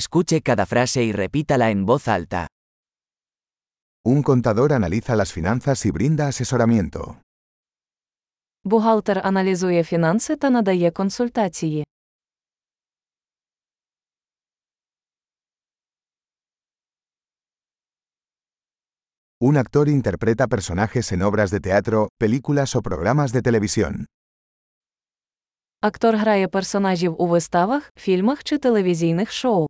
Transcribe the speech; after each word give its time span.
Escuche 0.00 0.40
cada 0.40 0.66
frase 0.66 1.02
y 1.02 1.10
repítala 1.10 1.70
en 1.70 1.84
voz 1.84 2.06
alta. 2.06 2.46
Un 4.04 4.22
contador 4.22 4.72
analiza 4.72 5.16
las 5.16 5.32
finanzas 5.32 5.84
y 5.84 5.90
brinda 5.90 6.28
asesoramiento. 6.28 7.20
Бухгалтер 8.64 9.20
аналізує 9.24 9.84
фінанси 9.84 10.36
та 10.36 10.50
надає 10.50 10.90
консультації. 10.90 11.84
Un 19.40 19.56
actor 19.56 19.88
interpreta 19.88 20.46
personajes 20.46 21.12
en 21.12 21.22
obras 21.22 21.50
de 21.50 21.60
teatro, 21.60 22.08
películas 22.18 22.76
o 22.76 22.82
programas 22.82 23.32
de 23.32 23.42
televisión. 23.42 24.06
Актор 25.80 26.16
грає 26.16 26.48
персонажів 26.48 27.22
у 27.22 27.26
виставах, 27.26 27.92
фільмах 27.96 28.44
чи 28.44 28.58
телевізійних 28.58 29.32
шоу. 29.32 29.66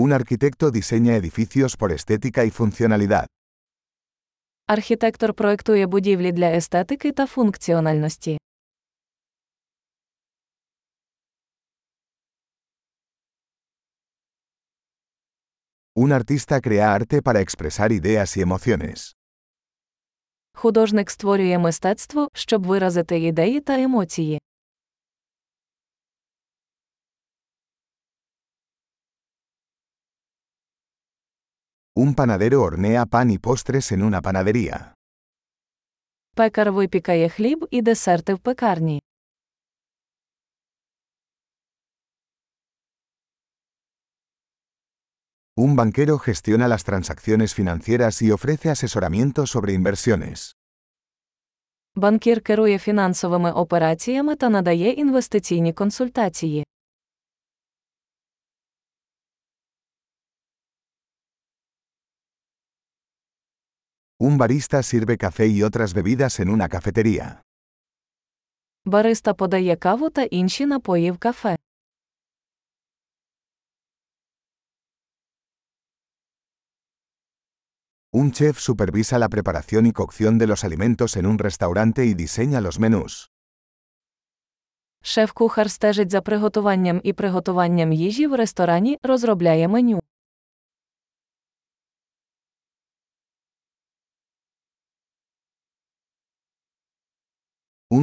Un 0.00 0.12
arquitecto 0.12 0.70
diseña 0.70 1.16
edificios 1.16 1.76
por 1.76 1.90
estética 1.92 2.44
y 2.44 2.50
funcionalidad. 2.50 3.26
Архітектор 4.66 5.34
проектує 5.34 5.86
будівлі 5.86 6.32
для 6.32 6.52
естетики 6.52 7.12
та 7.12 7.26
функціональності. 7.26 8.38
Un 15.94 16.12
artista 16.12 16.60
crea 16.60 16.92
arte 16.92 17.22
para 17.22 17.40
expresar 17.40 17.90
ideas 17.92 18.36
y 18.36 18.40
emociones. 18.42 19.12
Художник 20.54 21.10
створює 21.10 21.58
мистецтво, 21.58 22.28
щоб 22.34 22.66
виразити 22.66 23.18
ідеї 23.20 23.60
та 23.60 23.80
емоції. 23.80 24.40
Un 31.98 32.14
panadero 32.14 32.62
hornea 32.62 33.06
pan 33.06 33.30
y 33.30 33.38
postres 33.38 33.90
en 33.92 34.02
una 34.02 34.20
panadería. 34.20 34.92
Пекар 36.34 36.72
випікає 36.72 37.28
хліб 37.28 37.66
і 37.70 37.82
десерти 37.82 38.34
в 38.34 38.38
пекарні. 38.38 39.02
Un 45.56 45.74
banquero 45.76 46.18
gestiona 46.18 46.68
las 46.68 46.84
transacciones 46.84 47.54
financieras 47.54 48.20
y 48.22 48.30
ofrece 48.30 48.70
asesoramiento 48.70 49.46
sobre 49.46 49.72
inversiones. 49.72 50.54
Банкір 51.94 52.40
керує 52.40 52.78
фінансовими 52.78 53.52
операціями 53.52 54.36
та 54.36 54.48
надає 54.48 54.90
інвестиційні 54.90 55.72
консультації. 55.72 56.64
Un 64.20 64.38
barista 64.38 64.82
sirve 64.82 65.18
café 65.18 65.46
y 65.46 65.62
otras 65.62 65.92
bebidas 65.94 66.40
en 66.40 66.48
una 66.48 66.68
cafetería. 66.68 67.42
Бариста 68.84 69.34
подає 69.34 69.76
каву 69.76 70.10
та 70.10 70.22
інші 70.22 70.66
напої 70.66 71.10
в 71.10 71.18
кафе. 71.18 71.56
Un 78.12 78.32
chef 78.32 78.58
supervisa 78.58 79.18
la 79.18 79.28
preparación 79.28 79.84
y 79.86 79.92
cocción 79.92 80.38
de 80.38 80.46
los 80.46 80.64
alimentos 80.64 81.16
en 81.16 81.26
un 81.26 81.38
restaurante 81.38 82.06
y 82.06 82.14
diseña 82.14 82.60
los 82.60 82.78
menús. 82.78 83.30
Шеф-кухар 85.02 85.70
стежить 85.70 86.10
за 86.10 86.20
приготуванням 86.20 87.00
і 87.04 87.12
приготуванням 87.12 87.92
їжі 87.92 88.26
в 88.26 88.34
ресторані, 88.34 88.98
розробляє 89.02 89.68
меню. 89.68 89.99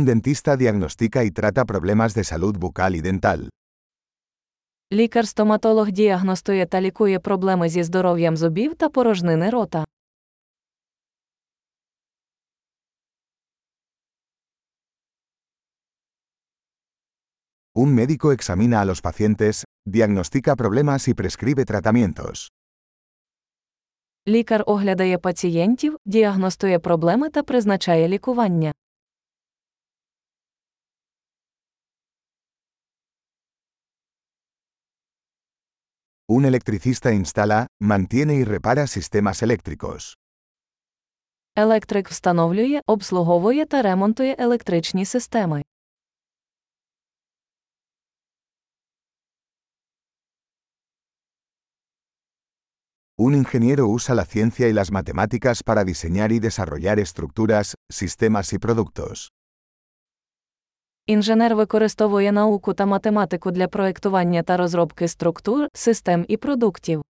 dentista 0.07 0.55
diagnostica 0.55 1.23
y 1.23 1.31
trata 1.31 1.65
problemas 1.65 2.13
de 2.13 2.23
salud 2.23 2.57
bucal 2.57 2.95
y 2.95 3.01
dental. 3.01 3.49
Лікар-стоматолог 4.93 5.91
діагностує 5.91 6.65
та 6.65 6.81
лікує 6.81 7.19
проблеми 7.19 7.69
зі 7.69 7.83
здоров'ям 7.83 8.37
зубів 8.37 8.75
та 8.75 8.89
порожнини 8.89 9.49
рота. 9.49 9.85
Un 17.75 17.95
médico 17.95 18.31
examina 18.31 18.81
a 18.81 18.85
los 18.85 19.01
pacientes, 19.01 19.63
diagnostica 19.85 20.55
problemas 20.55 21.07
y 21.07 21.13
prescribe 21.13 21.65
tratamientos. 21.65 22.49
Лікар 24.27 24.63
оглядає 24.65 25.17
пацієнтів, 25.17 25.97
діагностує 26.05 26.79
проблеми 26.79 27.29
та 27.29 27.43
призначає 27.43 28.07
лікування. 28.07 28.73
Un 36.37 36.45
electricista 36.45 37.11
instala, 37.11 37.67
mantiene 37.81 38.35
y 38.35 38.43
repara 38.43 38.87
sistemas 38.87 39.43
eléctricos. 39.43 40.17
Електрик 41.55 42.09
встановлює, 42.09 42.81
обслуговує 42.87 43.65
та 43.65 43.81
ремонтує 43.81 44.35
електричні 44.39 45.05
системи. 45.05 45.63
Un 53.17 53.35
ingeniero 53.35 53.87
usa 53.87 54.15
la 54.15 54.25
ciencia 54.25 54.67
y 54.67 54.73
las 54.73 54.91
matemáticas 54.91 55.61
para 55.63 55.83
diseñar 55.83 56.31
y 56.31 56.39
desarrollar 56.39 56.99
estructuras, 56.99 57.75
sistemas 57.89 58.53
y 58.53 58.57
productos. 58.57 59.29
Інженер 61.08 61.54
використовує 61.56 62.32
науку 62.32 62.74
та 62.74 62.86
математику 62.86 63.50
для 63.50 63.68
проектування 63.68 64.42
та 64.42 64.56
розробки 64.56 65.08
структур, 65.08 65.68
систем 65.72 66.24
і 66.28 66.36
продуктів. 66.36 67.02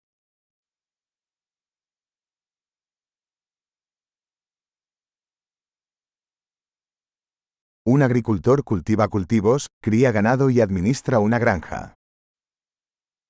Un 7.87 8.03
agricultor 8.03 8.63
cultiva 8.63 9.09
cultivos, 9.09 9.69
cría 9.81 10.13
ganado 10.13 10.51
y 10.51 10.61
administra 10.61 11.19
una 11.19 11.39
granja. 11.39 11.91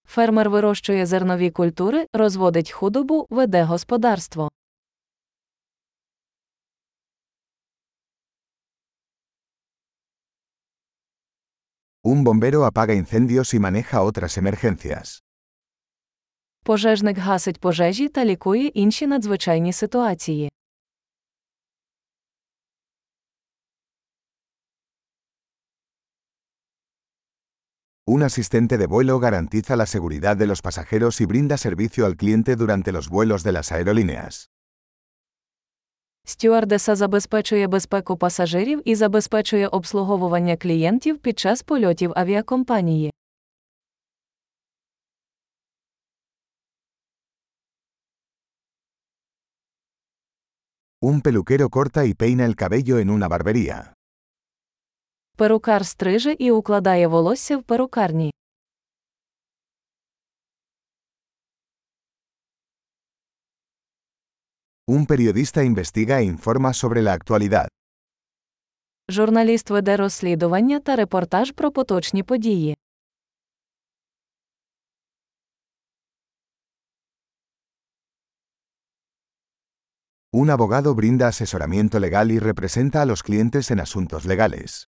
Фермер 0.06 0.50
вирощує 0.50 1.06
зернові 1.06 1.50
культури, 1.50 2.06
розводить 2.12 2.70
худобу, 2.70 3.26
веде 3.30 3.62
господарство. 3.62 4.50
Un 12.07 12.23
bombero 12.23 12.65
apaga 12.65 12.93
incendios 12.93 13.53
y 13.53 13.59
maneja 13.59 14.01
otras 14.01 14.37
emergencias. 14.37 15.23
Пожежник 16.63 17.17
гасить 17.17 17.59
пожежі 17.59 18.09
та 18.09 18.25
лікує 18.25 18.67
інші 18.67 19.07
надзвичайні 19.07 19.73
ситуації. 19.73 20.51
Un 28.05 28.21
asistente 28.23 28.77
de 28.77 28.85
vuelo 28.85 29.17
garantiza 29.19 29.77
la 29.77 29.85
seguridad 29.85 30.35
de 30.35 30.45
los 30.45 30.61
pasajeros 30.61 31.21
y 31.21 31.25
brinda 31.25 31.57
servicio 31.57 32.05
al 32.05 32.17
cliente 32.17 32.57
durante 32.57 32.91
los 32.91 33.07
vuelos 33.07 33.43
de 33.43 33.53
las 33.53 33.71
aerolíneas. 33.71 34.49
Стюардеса 36.28 36.96
забезпечує 36.96 37.66
безпеку 37.66 38.16
пасажирів 38.16 38.82
і 38.84 38.94
забезпечує 38.94 39.68
обслуговування 39.68 40.56
клієнтів 40.56 41.18
під 41.18 41.38
час 41.38 41.62
польотів 41.62 42.12
авіакомпанії. 42.16 43.12
Un 51.00 51.22
peluquero 51.22 51.68
corta 51.70 52.04
y 52.04 52.14
peina 52.14 52.44
el 52.44 52.54
cabello 52.62 52.98
en 53.02 53.08
una 53.10 53.28
barbería. 53.28 53.92
Перукар 55.36 55.86
стриже 55.86 56.32
і 56.38 56.50
укладає 56.50 57.06
волосся 57.06 57.56
в 57.56 57.62
перукарні. 57.62 58.32
Un 64.87 65.05
periodista 65.05 65.63
investiga 65.63 66.19
e 66.19 66.23
informa 66.23 66.73
sobre 66.73 67.01
la 67.01 67.13
actualidad. 67.13 67.67
Журналіст 69.09 69.69
веде 69.69 69.97
розслідування 69.97 70.79
та 70.79 70.95
репортаж 70.95 71.51
про 71.51 71.71
поточні 71.71 72.23
події. 72.23 72.75
Un 80.33 80.49
abogado 80.49 80.95
brinda 80.95 81.27
asesoramiento 81.27 81.99
legal 81.99 82.31
y 82.31 82.39
representa 82.39 83.01
a 83.01 83.05
los 83.05 83.21
clientes 83.23 83.71
en 83.71 83.79
asuntos 83.79 84.25
legales. 84.25 84.87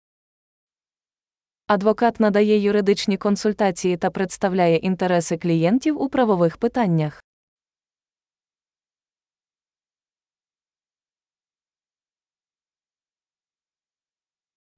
Адвокат 1.67 2.19
надає 2.19 2.59
юридичні 2.59 3.17
консультації 3.17 3.97
та 3.97 4.09
представляє 4.09 4.75
інтереси 4.75 5.37
клієнтів 5.37 6.01
у 6.01 6.09
правових 6.09 6.57
питаннях. 6.57 7.21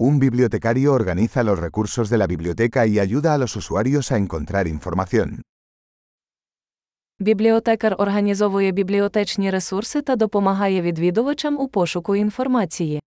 Un 0.06 0.20
bibliotecario 0.20 0.94
organiza 0.94 1.44
los 1.44 1.60
recursos 1.60 2.10
de 2.10 2.18
la 2.18 2.28
biblioteca 2.28 2.88
y 2.88 2.98
ayuda 2.98 3.36
a 3.36 3.38
los 3.38 3.56
usuarios 3.56 4.12
a 4.12 4.18
encontrar 4.18 4.68
información. 4.68 5.42
Бібліотекар 7.20 7.96
організовує 7.98 8.72
бібліотечні 8.72 9.52
ресурси 9.52 10.02
та 10.02 10.16
допомагає 10.16 10.82
відвідувачам 10.82 11.60
у 11.60 11.68
пошуку 11.68 12.16
інформації. 12.16 13.02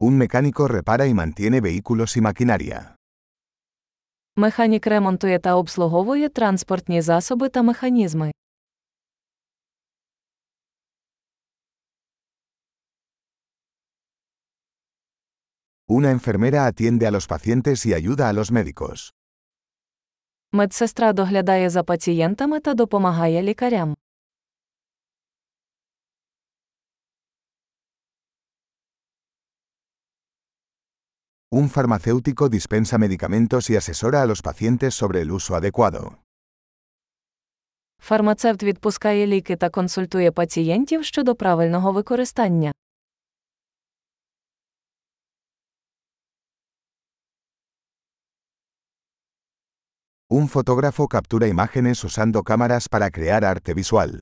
Un 0.00 0.18
mecánico 0.18 0.68
repara 0.68 1.06
y 1.06 1.14
mantiene 1.14 1.60
vehículos 1.60 2.16
y 2.16 2.20
maquinaria. 2.20 2.94
Механік 4.36 4.86
ремонтує 4.86 5.38
та 5.38 5.56
обслуговує 5.56 6.28
транспортні 6.28 7.00
засоби 7.00 7.48
та 7.48 7.62
механізми. 7.62 8.32
Una 15.90 16.10
enfermera 16.10 16.66
atiende 16.66 17.06
a 17.06 17.10
los 17.10 17.26
pacientes 17.26 17.86
y 17.86 17.94
ayuda 17.94 18.28
a 18.28 18.32
los 18.32 18.50
médicos. 18.50 19.12
Медсестра 20.52 21.12
доглядає 21.12 21.70
за 21.70 21.82
пацієнтами 21.82 22.60
та 22.60 22.74
допомагає 22.74 23.42
лікарям. 23.42 23.96
Un 31.50 31.70
farmacéutico 31.70 32.48
dispensa 32.48 32.98
medicamentos 32.98 33.70
y 33.70 33.76
asesora 33.76 34.22
a 34.22 34.26
los 34.26 34.42
pacientes 34.42 34.94
sobre 34.94 35.20
el 35.20 35.30
uso 35.30 35.54
adecuado. 35.54 36.16
Фармацевт 37.98 38.62
відпускає 38.62 39.26
ліки 39.26 39.56
та 39.56 39.70
консультує 39.70 40.30
пацієнтів 40.30 41.04
щодо 41.04 41.34
правильного 41.34 41.92
використання. 41.92 42.72
Un 50.33 50.47
fotógrafo 50.47 51.09
captura 51.09 51.45
imágenes 51.47 52.05
usando 52.05 52.41
cámaras 52.43 52.87
para 52.87 53.11
crear 53.11 53.43
arte 53.43 53.73
visual. 53.73 54.19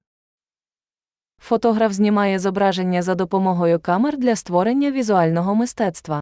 Фотограф 1.41 1.91
знімає 1.91 2.39
зображення 2.39 3.01
за 3.01 3.15
допомогою 3.15 3.79
камер 3.79 4.17
для 4.17 4.35
створення 4.35 4.91
візуального 4.91 5.55
мистецтва. 5.55 6.21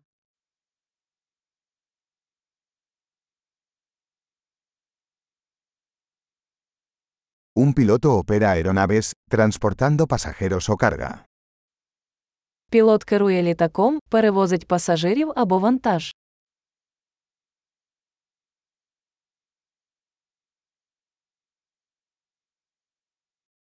Un 7.55 7.73
piloto 7.73 8.17
opera 8.19 8.51
aeronaves, 8.51 9.13
transportando 9.29 10.07
pasajeros 10.07 10.69
o 10.69 10.77
carga. 10.77 11.23
Пілот 12.71 13.03
керує 13.03 13.43
літаком, 13.43 13.99
перевозить 14.09 14.67
пасажирів 14.67 15.31
або 15.35 15.59
вантаж. 15.59 16.16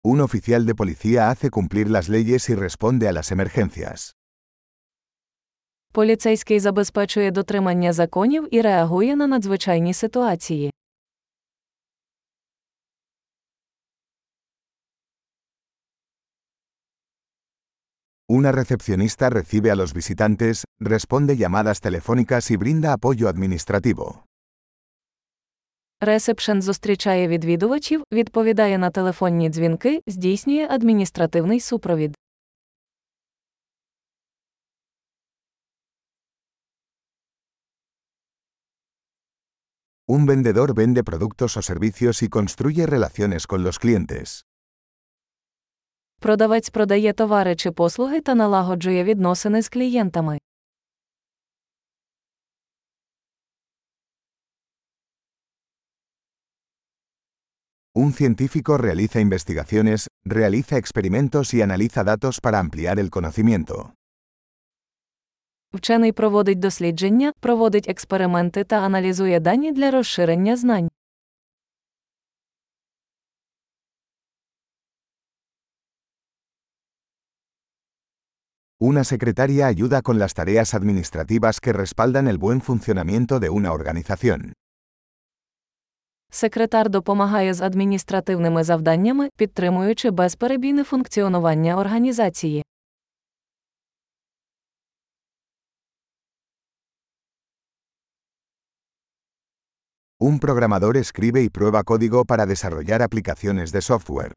Un 0.05 0.20
oficial 0.20 0.64
de 0.64 0.75
policía 0.75 1.31
hace 1.31 1.50
cumplir 1.50 1.90
las 1.90 2.08
leyes 2.08 2.49
y 2.49 2.55
responde 2.55 3.08
a 3.08 3.12
las 3.12 3.32
emergencias. 3.32 4.14
Поліцейський 5.93 6.60
забезпечує 6.60 7.31
дотримання 7.31 7.93
законів 7.93 8.49
і 8.50 8.60
реагує 8.60 9.16
на 9.16 9.26
надзвичайні 9.26 9.94
ситуації. 9.94 10.70
Una 18.31 18.52
recepcionista 18.52 19.31
recibe 19.31 19.70
a 19.70 19.75
los 19.75 19.94
visitantes, 19.94 20.64
responde 20.78 21.37
llamadas 21.37 21.81
telefónicas 21.81 22.50
y 22.50 22.56
brinda 22.56 22.93
apoyo 22.93 23.28
administrativo. 23.28 24.26
Ресепшен 26.05 26.61
зустрічає 26.61 27.27
відвідувачів, 27.27 28.03
відповідає 28.11 28.77
на 28.77 28.89
телефонні 28.89 29.50
дзвінки, 29.50 30.01
здійснює 30.07 30.67
адміністративний 30.69 31.59
супровід. 31.59 32.15
Un 40.07 40.25
vendedor 40.25 40.73
vende 40.73 41.03
productos 41.03 41.57
o 41.57 41.61
servicios 41.61 42.15
y 42.23 42.27
construye 42.29 42.85
relaciones 42.85 43.47
con 43.47 43.63
los 43.63 43.79
clientes. 43.83 44.45
Продавець 46.19 46.69
продає 46.69 47.13
товари 47.13 47.56
чи 47.56 47.71
послуги 47.71 48.21
та 48.21 48.35
налагоджує 48.35 49.03
відносини 49.03 49.61
з 49.61 49.69
клієнтами. 49.69 50.39
Un 57.94 58.12
científico 58.12 58.78
realiza 58.78 59.20
investigaciones, 59.20 60.06
realiza 60.25 60.76
experimentos 60.76 61.52
y 61.55 61.62
analiza 61.62 62.05
datos 62.05 62.40
para 62.40 62.58
ampliar 62.60 62.99
el 62.99 63.10
conocimiento. 63.10 63.94
Вчений 65.72 66.12
проводить 66.12 66.58
дослідження, 66.58 67.32
проводить 67.40 67.88
експерименти 67.88 68.64
та 68.64 68.76
аналізує 68.76 69.40
дані 69.40 69.72
для 69.72 69.90
розширення 69.90 70.56
знань. 70.56 70.88
Una 78.81 79.02
secretaria 79.02 79.66
ayuda 79.66 80.02
con 80.02 80.20
las 80.20 80.34
tareas 80.34 80.72
administrativas 80.72 81.60
que 81.60 81.72
respaldan 81.72 82.28
el 82.28 82.38
buen 82.38 82.60
funcionamiento 82.60 83.40
de 83.40 83.50
una 83.50 83.72
organización. 83.72 84.52
Секретар 86.35 86.89
допомагає 86.89 87.53
з 87.53 87.62
адміністративними 87.62 88.63
завданнями, 88.63 89.30
підтримуючи 89.38 90.12
безперебійне 90.12 90.83
функціонування 90.83 91.77
організації. 91.77 92.63
Un 100.19 100.40
programador 100.40 100.97
escribe 100.97 101.40
y 101.42 101.49
prueba 101.49 101.83
código 101.83 102.25
para 102.25 102.45
desarrollar 102.45 103.02
aplicaciones 103.02 103.71
de 103.71 103.81
software. 103.81 104.31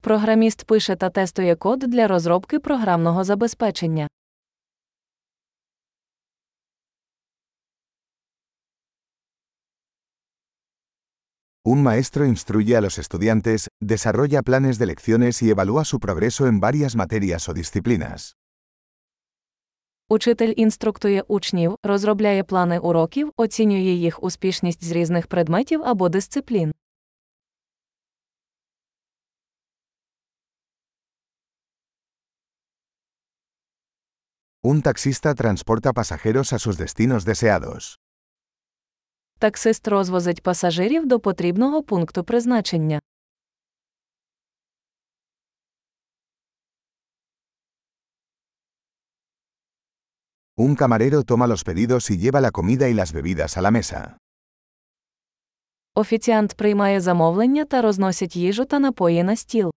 Програміст 0.00 0.64
пише 0.64 0.96
та 0.96 1.10
тестує 1.10 1.56
код 1.56 1.78
для 1.78 2.08
розробки 2.08 2.58
програмного 2.58 3.24
забезпечення. 3.24 4.08
Un 11.69 11.81
maestro 11.81 12.25
instruye 12.25 12.75
a 12.77 12.81
los 12.81 12.99
estudiantes, 12.99 13.69
desarrolla 13.81 14.43
planes 14.43 14.77
de 14.77 14.85
lecciones 14.85 15.41
y 15.41 15.49
evalúa 15.49 15.83
su 15.83 15.99
progreso 15.99 16.45
en 16.45 16.59
varias 16.59 16.95
materias 16.95 17.49
o 17.49 17.53
disciplinas. 17.53 18.35
Учитель 20.09 20.53
інструктує 20.57 21.21
учнів, 21.27 21.75
розробляє 21.83 22.43
плани 22.43 22.79
уроків, 22.79 23.31
оцінює 23.37 23.79
їх 23.79 24.23
успішність 24.23 24.83
з 24.83 24.91
різних 24.91 25.27
предметів 25.27 25.81
або 25.83 26.09
дисциплін. 26.09 26.71
Un 34.63 34.81
taxista 34.81 35.35
transporta 35.35 35.93
pasajeros 35.93 36.53
a 36.53 36.57
sus 36.59 36.77
destinos 36.77 37.23
deseados. 37.23 37.99
Таксист 39.40 39.88
розвозить 39.88 40.42
пасажирів 40.42 41.06
до 41.06 41.20
потрібного 41.20 41.82
пункту 41.82 42.24
призначення. 42.24 43.00
Un 50.56 50.76
camarero 50.76 51.24
toma 51.24 51.46
los 51.46 51.64
pedidos 51.64 52.10
y 52.10 52.18
lleva 52.18 52.40
la 52.40 52.50
comida 52.50 52.84
y 52.88 52.94
las 52.94 53.12
bebidas 53.12 53.56
a 53.56 53.62
la 53.62 53.70
mesa. 53.70 54.16
Офіціант 55.94 56.54
приймає 56.54 57.00
замовлення 57.00 57.64
та 57.64 57.82
розносить 57.82 58.36
їжу 58.36 58.64
та 58.64 58.78
напої 58.78 59.22
на 59.22 59.36
стіл. 59.36 59.70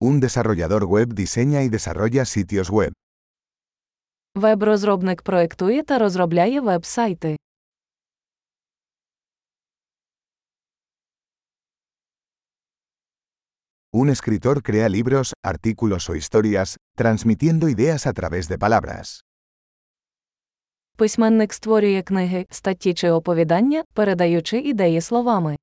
Un 0.00 0.20
desarrollador 0.20 0.84
web 0.84 1.14
diseña 1.14 1.62
y 1.62 1.68
desarrolla 1.68 2.24
sitios 2.24 2.70
web. 2.70 2.92
Веб-розробник 4.34 5.22
проектує 5.22 5.82
та 5.82 5.98
розробляє 5.98 6.60
веб-сайти. 6.60 7.36
Un 13.92 14.10
escritor 14.10 14.62
crea 14.62 14.88
libros, 14.88 15.32
artículos 15.42 16.10
o 16.10 16.14
historias, 16.14 16.76
transmitiendo 16.96 17.68
ideas 17.68 18.06
a 18.06 18.12
través 18.12 18.46
de 18.48 18.58
palabras. 18.58 19.20
Письменник 20.96 21.52
створює 21.52 22.02
книги, 22.02 22.46
статті 22.50 22.94
чи 22.94 23.10
оповідання, 23.10 23.84
передаючи 23.94 24.58
ідеї 24.58 25.00
словами. 25.00 25.56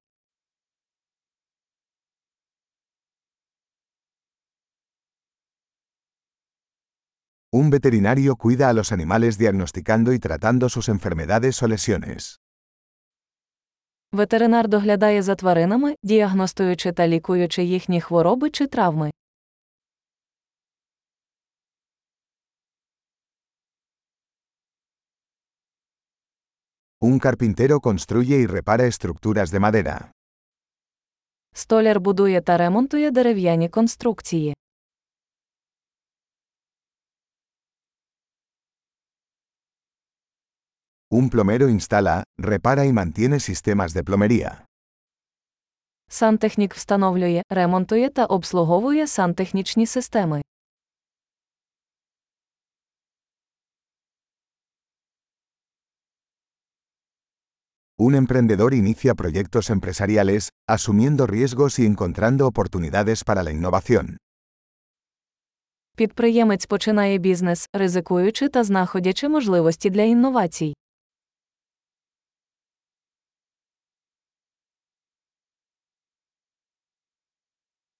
Un 7.60 7.70
veterinario 7.70 8.36
cuida 8.36 8.68
a 8.68 8.72
los 8.72 8.92
animales 8.92 9.36
diagnosticando 9.36 10.12
y 10.12 10.20
tratando 10.20 10.68
sus 10.68 10.88
enfermedades 10.88 11.60
o 11.62 11.66
lesiones. 11.66 12.38
Ветеринар 14.12 14.68
доглядає 14.68 15.22
за 15.22 15.34
тваринами, 15.34 15.94
діагностуючи 16.02 16.92
та 16.92 17.08
лікуючи 17.08 17.62
їхні 17.64 18.00
хвороби 18.00 18.50
чи 18.50 18.66
травми. 18.66 19.10
Un 27.00 27.18
carpintero 27.18 27.80
construye 27.80 28.36
y 28.44 28.46
repara 28.46 28.84
estructuras 28.86 29.50
de 29.50 29.60
madera. 29.60 30.12
Столяр 31.54 32.00
будує 32.00 32.40
та 32.40 32.56
ремонтує 32.56 33.10
дерев'яні 33.10 33.68
конструкції. 33.68 34.54
Un 41.10 41.30
plomero 41.30 41.70
instala, 41.70 42.24
repara 42.38 42.84
y 42.84 42.92
mantiene 42.92 43.40
sistemas 43.40 43.94
de 43.94 44.04
plomería. 44.04 44.64
Сантехнік 46.08 46.74
встановлює, 46.74 47.42
ремонтує 47.50 48.08
та 48.10 48.24
обслуговує 48.24 49.06
сантехнічні 49.06 49.86
системи. 49.86 50.42
Un 57.98 58.14
emprendedor 58.14 58.74
inicia 58.74 59.14
proyectos 59.14 59.70
empresariales, 59.70 60.50
asumiendo 60.68 61.26
riesgos 61.26 61.78
y 61.78 61.86
encontrando 61.86 62.46
oportunidades 62.46 63.24
para 63.24 63.42
la 63.42 63.50
innovación. 63.50 64.16
Підприємець 65.96 66.66
починає 66.66 67.18
бізнес, 67.18 67.68
ризикуючи 67.72 68.48
та 68.48 68.64
знаходячи 68.64 69.28
можливості 69.28 69.90
для 69.90 70.02
інновацій. 70.02 70.74